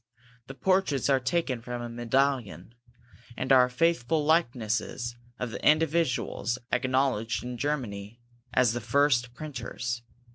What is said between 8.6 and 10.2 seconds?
the first printers.